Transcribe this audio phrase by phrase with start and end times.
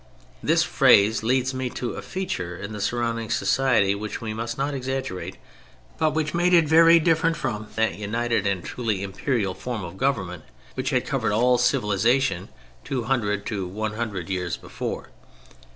[0.41, 4.73] This phrase leads me to a feature in the surrounding society which we must not
[4.73, 5.37] exaggerate,
[5.99, 10.43] but which made it very different from that united and truly "Imperial" form of government
[10.73, 12.49] which had covered all civilization
[12.83, 15.09] two hundred to one hundred years before.